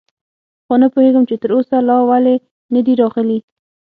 [0.65, 2.35] خو نه پوهېږم، چې تراوسه لا ولې
[2.73, 3.39] نه دي راغلي.